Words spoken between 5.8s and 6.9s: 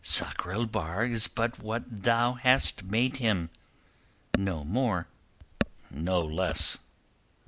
no less."